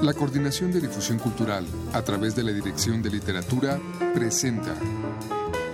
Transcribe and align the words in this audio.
La 0.00 0.14
Coordinación 0.14 0.70
de 0.70 0.80
Difusión 0.80 1.18
Cultural, 1.18 1.66
a 1.92 2.02
través 2.02 2.36
de 2.36 2.44
la 2.44 2.52
Dirección 2.52 3.02
de 3.02 3.10
Literatura, 3.10 3.80
presenta 4.14 4.72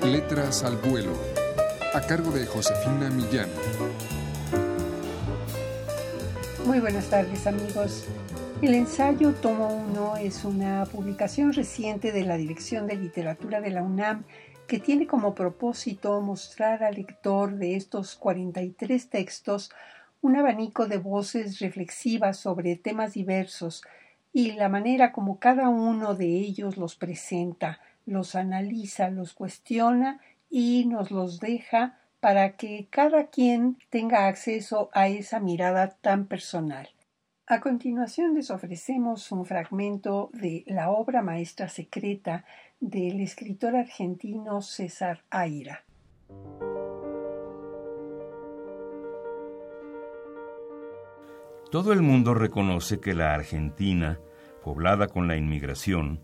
Letras 0.03 0.65
al 0.65 0.79
Vuelo, 0.79 1.13
a 1.93 2.01
cargo 2.01 2.31
de 2.31 2.47
Josefina 2.47 3.11
Millán. 3.11 3.51
Muy 6.65 6.81
buenas 6.81 7.11
tardes 7.11 7.47
amigos. 7.47 8.07
El 8.63 8.73
ensayo 8.73 9.35
Tomo 9.35 9.69
1 9.91 10.17
es 10.17 10.47
una 10.47 10.87
publicación 10.87 11.53
reciente 11.53 12.11
de 12.11 12.25
la 12.25 12.39
Dirección 12.39 12.87
de 12.87 12.97
Literatura 12.97 13.61
de 13.61 13.73
la 13.73 13.83
UNAM 13.83 14.25
que 14.67 14.81
tiene 14.81 15.07
como 15.07 15.35
propósito 15.35 16.19
mostrar 16.23 16.83
al 16.83 16.95
lector 16.95 17.57
de 17.57 17.77
estos 17.77 18.17
43 18.17 19.11
textos 19.11 19.71
un 20.23 20.37
abanico 20.37 20.87
de 20.87 20.97
voces 20.97 21.59
reflexivas 21.59 22.39
sobre 22.39 22.77
temas 22.77 23.13
diversos 23.13 23.83
y 24.35 24.53
la 24.53 24.69
manera 24.69 25.13
como 25.13 25.39
cada 25.39 25.69
uno 25.69 26.15
de 26.15 26.27
ellos 26.27 26.77
los 26.77 26.97
presenta, 26.97 27.81
los 28.05 28.35
analiza, 28.35 29.09
los 29.09 29.33
cuestiona 29.33 30.21
y 30.51 30.85
nos 30.87 31.13
los 31.13 31.39
deja 31.39 31.99
para 32.19 32.57
que 32.57 32.89
cada 32.91 33.29
quien 33.29 33.79
tenga 33.91 34.27
acceso 34.27 34.91
a 34.93 35.07
esa 35.07 35.39
mirada 35.39 35.91
tan 35.91 36.27
personal. 36.27 36.89
A 37.47 37.61
continuación 37.61 38.35
les 38.35 38.51
ofrecemos 38.51 39.31
un 39.31 39.47
fragmento 39.47 40.31
de 40.33 40.65
la 40.67 40.91
obra 40.91 41.23
maestra 41.23 41.69
secreta 41.69 42.45
del 42.81 43.21
escritor 43.21 43.77
argentino 43.77 44.63
César 44.63 45.23
Aira. 45.31 45.85
Todo 51.75 51.93
el 51.93 52.03
mundo 52.03 52.35
reconoce 52.35 53.01
que 53.01 53.15
la 53.15 53.35
Argentina, 53.35 54.21
poblada 54.63 55.09
con 55.09 55.27
la 55.27 55.37
inmigración, 55.37 56.23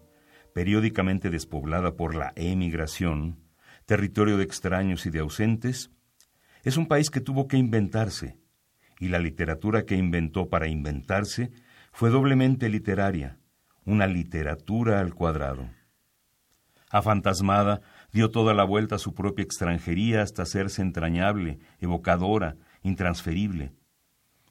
periódicamente 0.54 1.28
despoblada 1.28 1.96
por 1.96 2.14
la 2.14 2.32
emigración, 2.36 3.40
territorio 3.84 4.36
de 4.36 4.44
extraños 4.44 5.06
y 5.06 5.10
de 5.10 5.18
ausentes, 5.18 5.90
es 6.62 6.76
un 6.76 6.86
país 6.86 7.10
que 7.10 7.20
tuvo 7.20 7.48
que 7.48 7.56
inventarse, 7.56 8.38
y 9.00 9.08
la 9.08 9.18
literatura 9.18 9.84
que 9.84 9.96
inventó 9.96 10.48
para 10.48 10.68
inventarse 10.68 11.50
fue 11.90 12.10
doblemente 12.10 12.68
literaria, 12.68 13.40
una 13.84 14.06
literatura 14.06 15.00
al 15.00 15.14
cuadrado. 15.14 15.68
Afantasmada, 16.90 17.80
dio 18.12 18.30
toda 18.30 18.54
la 18.54 18.62
vuelta 18.62 18.94
a 18.94 18.98
su 19.00 19.14
propia 19.14 19.42
extranjería 19.42 20.22
hasta 20.22 20.44
hacerse 20.44 20.80
entrañable, 20.80 21.58
evocadora, 21.80 22.54
intransferible. 22.84 23.72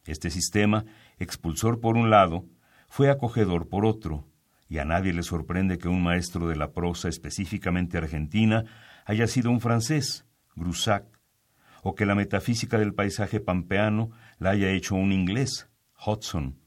Este 0.05 0.29
sistema, 0.29 0.85
expulsor 1.17 1.79
por 1.79 1.97
un 1.97 2.09
lado, 2.09 2.45
fue 2.87 3.09
acogedor 3.09 3.69
por 3.69 3.85
otro, 3.85 4.27
y 4.67 4.77
a 4.77 4.85
nadie 4.85 5.13
le 5.13 5.23
sorprende 5.23 5.77
que 5.77 5.87
un 5.87 6.03
maestro 6.03 6.47
de 6.47 6.55
la 6.55 6.71
prosa 6.71 7.09
específicamente 7.09 7.97
argentina 7.97 8.65
haya 9.05 9.27
sido 9.27 9.51
un 9.51 9.61
francés, 9.61 10.25
Grusac, 10.55 11.05
o 11.81 11.95
que 11.95 12.05
la 12.05 12.15
metafísica 12.15 12.77
del 12.77 12.93
paisaje 12.93 13.39
pampeano 13.39 14.11
la 14.37 14.51
haya 14.51 14.69
hecho 14.69 14.95
un 14.95 15.11
inglés, 15.11 15.69
Hodgson. 15.95 16.59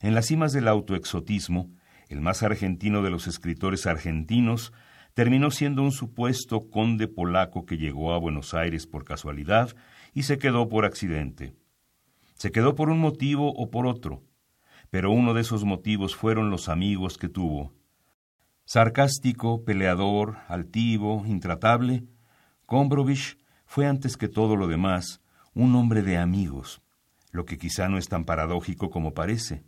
En 0.00 0.14
las 0.14 0.26
cimas 0.26 0.52
del 0.52 0.68
autoexotismo, 0.68 1.70
el 2.08 2.20
más 2.20 2.42
argentino 2.42 3.02
de 3.02 3.10
los 3.10 3.26
escritores 3.26 3.86
argentinos 3.86 4.72
terminó 5.14 5.50
siendo 5.50 5.82
un 5.82 5.92
supuesto 5.92 6.68
conde 6.70 7.08
polaco 7.08 7.64
que 7.64 7.78
llegó 7.78 8.12
a 8.12 8.18
Buenos 8.18 8.54
Aires 8.54 8.86
por 8.86 9.04
casualidad 9.04 9.74
y 10.14 10.24
se 10.24 10.38
quedó 10.38 10.68
por 10.68 10.84
accidente. 10.84 11.54
Se 12.36 12.52
quedó 12.52 12.74
por 12.74 12.90
un 12.90 12.98
motivo 12.98 13.50
o 13.54 13.70
por 13.70 13.86
otro, 13.86 14.22
pero 14.90 15.10
uno 15.10 15.32
de 15.32 15.40
esos 15.40 15.64
motivos 15.64 16.14
fueron 16.14 16.50
los 16.50 16.68
amigos 16.68 17.16
que 17.16 17.30
tuvo. 17.30 17.72
Sarcástico, 18.66 19.64
peleador, 19.64 20.36
altivo, 20.46 21.24
intratable, 21.24 22.04
Gombrowicz 22.66 23.38
fue 23.64 23.86
antes 23.86 24.18
que 24.18 24.28
todo 24.28 24.54
lo 24.56 24.66
demás 24.66 25.22
un 25.54 25.74
hombre 25.76 26.02
de 26.02 26.18
amigos, 26.18 26.82
lo 27.30 27.46
que 27.46 27.56
quizá 27.56 27.88
no 27.88 27.96
es 27.96 28.08
tan 28.08 28.24
paradójico 28.24 28.90
como 28.90 29.14
parece. 29.14 29.64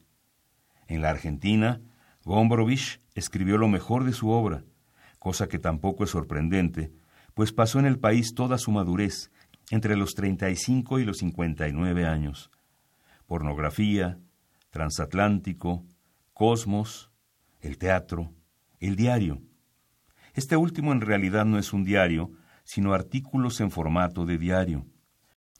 En 0.88 1.00
la 1.00 1.08
Argentina, 1.08 1.80
Gombrowicz 2.24 3.00
escribió 3.14 3.56
lo 3.56 3.68
mejor 3.68 4.04
de 4.04 4.12
su 4.12 4.28
obra, 4.28 4.62
cosa 5.18 5.48
que 5.48 5.58
tampoco 5.58 6.04
es 6.04 6.10
sorprendente, 6.10 6.92
pues 7.32 7.50
pasó 7.50 7.78
en 7.78 7.86
el 7.86 7.98
país 7.98 8.34
toda 8.34 8.58
su 8.58 8.72
madurez, 8.72 9.30
entre 9.70 9.96
los 9.96 10.14
35 10.14 10.98
y 10.98 11.06
los 11.06 11.16
59 11.18 12.04
años 12.04 12.50
pornografía, 13.28 14.18
transatlántico, 14.70 15.84
cosmos, 16.32 17.12
el 17.60 17.78
teatro, 17.78 18.32
el 18.80 18.96
diario. 18.96 19.42
Este 20.34 20.56
último 20.56 20.92
en 20.92 21.02
realidad 21.02 21.44
no 21.44 21.58
es 21.58 21.72
un 21.72 21.84
diario, 21.84 22.32
sino 22.64 22.94
artículos 22.94 23.60
en 23.60 23.70
formato 23.70 24.24
de 24.24 24.38
diario. 24.38 24.86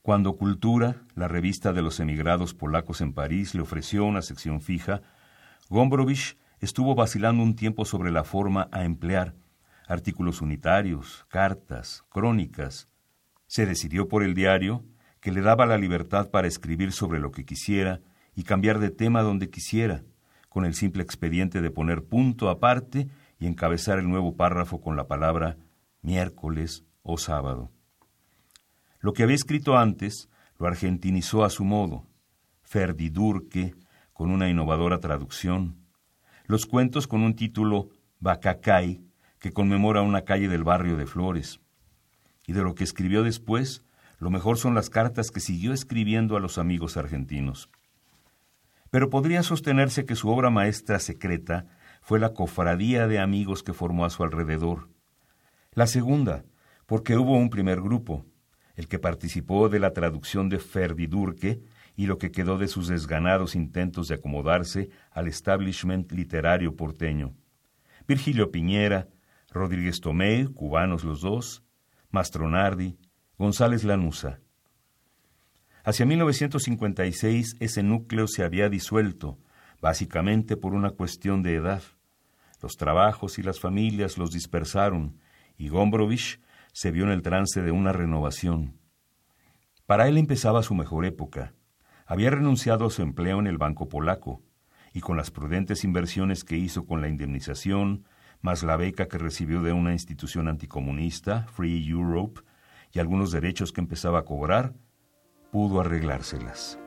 Cuando 0.03 0.37
Cultura, 0.37 1.03
la 1.15 1.29
revista 1.29 1.73
de 1.73 1.83
los 1.83 2.01
emigrados 2.01 2.55
polacos 2.55 3.03
en 3.03 3.13
París, 3.13 3.55
le 3.55 3.61
ofreció 3.61 4.07
una 4.07 4.23
sección 4.23 4.63
fija, 4.63 5.03
Gombrowicz 5.69 6.37
estuvo 6.61 6.95
vacilando 6.95 7.43
un 7.43 7.55
tiempo 7.55 7.85
sobre 7.85 8.11
la 8.11 8.25
forma 8.25 8.69
a 8.73 8.85
emplear, 8.85 9.35
artículos 9.87 10.41
unitarios, 10.41 11.27
cartas, 11.29 12.05
crónicas. 12.09 12.89
Se 13.47 13.67
decidió 13.67 14.09
por 14.09 14.23
el 14.23 14.35
diario 14.35 14.85
que 15.29 15.33
le 15.33 15.43
daba 15.43 15.67
la 15.67 15.77
libertad 15.77 16.31
para 16.31 16.49
escribir 16.49 16.91
sobre 16.91 17.21
lo 17.21 17.33
que 17.33 17.45
quisiera 17.45 18.01
y 18.35 18.45
cambiar 18.45 18.79
de 18.79 18.89
tema 18.89 19.21
donde 19.21 19.51
quisiera, 19.51 20.03
con 20.49 20.65
el 20.65 20.73
simple 20.73 21.03
expediente 21.03 21.61
de 21.61 21.71
poner 21.71 22.03
punto 22.03 22.49
aparte 22.49 23.11
y 23.39 23.47
encabezar 23.47 23.99
el 23.99 24.09
nuevo 24.09 24.37
párrafo 24.37 24.81
con 24.81 24.97
la 24.97 25.07
palabra 25.07 25.59
miércoles 26.01 26.87
o 27.03 27.19
sábado. 27.19 27.71
Lo 29.01 29.13
que 29.13 29.23
había 29.23 29.35
escrito 29.35 29.77
antes 29.77 30.31
lo 30.59 30.67
argentinizó 30.67 31.45
a 31.45 31.51
su 31.51 31.63
modo, 31.63 32.07
Ferdidurque, 32.63 33.75
con 34.15 34.31
una 34.31 34.49
innovadora 34.49 34.99
traducción, 34.99 35.77
los 36.47 36.65
cuentos 36.65 37.07
con 37.07 37.21
un 37.21 37.37
título 37.37 37.91
Bacacay, 38.19 39.03
que 39.39 39.53
conmemora 39.53 40.01
una 40.01 40.23
calle 40.23 40.49
del 40.49 40.65
barrio 40.65 40.97
de 40.97 41.05
Flores, 41.05 41.61
y 42.47 42.55
de 42.55 42.63
lo 42.63 42.75
que 42.75 42.85
escribió 42.85 43.23
después, 43.25 43.85
lo 44.19 44.31
mejor 44.31 44.59
son 44.59 44.75
las 44.75 44.91
cartas 44.91 45.31
que 45.31 45.41
siguió 45.41 45.73
escribiendo 45.73 46.37
a 46.37 46.41
los 46.41 46.59
amigos 46.59 46.97
argentinos. 46.97 47.71
Pero 48.91 49.11
podría 49.11 49.43
sostenerse 49.43 50.07
que 50.07 50.17
su 50.17 50.29
obra 50.29 50.51
maestra 50.51 50.99
secreta 50.99 51.67
fue 52.01 52.19
la 52.19 52.33
cofradía 52.33 53.07
de 53.07 53.19
amigos 53.19 53.63
que 53.63 53.75
formó 53.75 54.05
a 54.05 54.11
su 54.11 54.25
alrededor. 54.25 54.89
La 55.73 55.87
segunda, 55.87 56.45
porque 56.87 57.17
hubo 57.17 57.37
un 57.37 57.51
primer 57.51 57.81
grupo, 57.81 58.25
el 58.75 58.89
que 58.89 58.99
participó 58.99 59.69
de 59.69 59.79
la 59.79 59.93
traducción 59.93 60.49
de 60.49 60.59
Ferdidurque 60.59 61.61
y 61.97 62.07
lo 62.07 62.17
que 62.19 62.31
quedó 62.31 62.59
de 62.59 62.69
sus 62.69 62.89
desganados 62.89 63.55
intentos 63.55 64.09
de 64.09 64.15
acomodarse 64.15 64.89
al 65.11 65.27
establishment 65.27 66.11
literario 66.13 66.77
porteño. 66.77 67.35
Virgilio 68.07 68.51
Piñera, 68.51 69.09
Rodríguez 69.51 70.01
Tomé, 70.01 70.47
cubanos 70.55 71.05
los 71.05 71.21
dos, 71.21 71.65
Mastronardi, 72.11 72.97
González 73.39 73.85
Lanusa. 73.85 74.41
Hacia 75.85 76.05
1956 76.05 77.55
ese 77.61 77.83
núcleo 77.85 78.27
se 78.27 78.43
había 78.43 78.69
disuelto, 78.69 79.39
básicamente 79.81 80.57
por 80.57 80.75
una 80.75 80.91
cuestión 80.91 81.45
de 81.45 81.55
edad. 81.55 81.85
Los 82.61 82.77
trabajos 82.77 83.39
y 83.39 83.45
las 83.45 83.61
familias 83.61 84.19
los 84.19 84.33
dispersaron 84.33 85.21
y 85.57 85.69
Gombrowicz 85.69 86.41
se 86.73 86.91
vio 86.91 87.05
en 87.05 87.11
el 87.11 87.23
trance 87.23 87.63
de 87.63 87.71
una 87.71 87.93
renovación. 87.93 88.81
Para 89.87 90.09
él 90.09 90.19
empezaba 90.19 90.65
su 90.65 90.75
mejor 90.75 91.05
época. 91.05 91.55
Había 92.07 92.31
renunciado 92.31 92.87
a 92.87 92.91
su 92.91 93.03
empleo 93.03 93.39
en 93.39 93.47
el 93.47 93.57
Banco 93.57 93.89
Polaco 93.89 94.43
y 94.93 95.01
con 95.01 95.17
las 95.17 95.31
prudentes 95.31 95.85
inversiones 95.85 96.43
que 96.43 96.57
hizo 96.57 96.87
con 96.87 97.01
la 97.01 97.09
indemnización, 97.09 98.05
más 98.41 98.65
la 98.65 98.77
beca 98.77 99.07
que 99.07 99.19
recibió 99.19 99.63
de 99.63 99.73
una 99.73 99.93
institución 99.93 100.49
anticomunista, 100.49 101.47
Free 101.53 101.89
Europe, 101.89 102.41
y 102.93 102.99
algunos 102.99 103.33
derechos 103.33 103.73
que 103.73 103.81
empezaba 103.81 104.21
a 104.21 104.25
cobrar, 104.25 104.75
pudo 105.51 105.81
arreglárselas. 105.81 106.79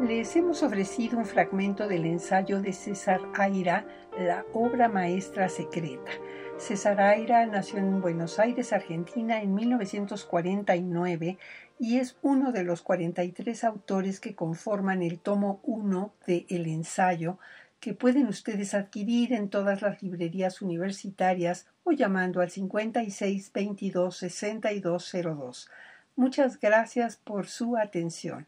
Les 0.00 0.36
hemos 0.36 0.62
ofrecido 0.62 1.18
un 1.18 1.26
fragmento 1.26 1.88
del 1.88 2.04
ensayo 2.04 2.60
de 2.60 2.72
César 2.72 3.20
Aira, 3.34 3.84
La 4.16 4.44
obra 4.52 4.88
maestra 4.88 5.48
secreta. 5.48 6.12
César 6.56 7.00
Aira 7.00 7.44
nació 7.46 7.78
en 7.78 8.00
Buenos 8.00 8.38
Aires, 8.38 8.72
Argentina, 8.72 9.42
en 9.42 9.54
1949 9.54 11.36
y 11.80 11.98
es 11.98 12.16
uno 12.22 12.52
de 12.52 12.62
los 12.62 12.82
43 12.82 13.64
autores 13.64 14.20
que 14.20 14.36
conforman 14.36 15.02
el 15.02 15.18
tomo 15.18 15.60
1 15.64 16.12
de 16.26 16.46
El 16.48 16.66
ensayo, 16.66 17.38
que 17.80 17.94
pueden 17.94 18.26
ustedes 18.26 18.74
adquirir 18.74 19.32
en 19.32 19.48
todas 19.48 19.82
las 19.82 20.02
librerías 20.02 20.62
universitarias 20.62 21.66
o 21.84 21.92
llamando 21.92 22.40
al 22.40 22.50
56 22.50 23.52
22 23.52 24.16
6202. 24.16 25.68
Muchas 26.16 26.58
gracias 26.58 27.16
por 27.16 27.46
su 27.46 27.76
atención. 27.76 28.46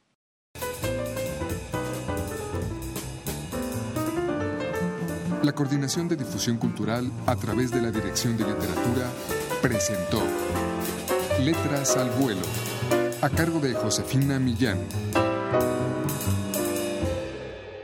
La 5.43 5.53
Coordinación 5.53 6.07
de 6.07 6.17
Difusión 6.17 6.59
Cultural 6.59 7.11
a 7.27 7.35
través 7.37 7.71
de 7.71 7.81
la 7.81 7.91
Dirección 7.91 8.37
de 8.37 8.45
Literatura 8.45 9.07
presentó 9.63 10.23
Letras 11.41 11.97
al 11.97 12.11
Vuelo 12.11 12.43
a 13.23 13.31
cargo 13.31 13.61
de 13.61 13.73
Josefina 13.73 14.39
Millán. 14.39 14.79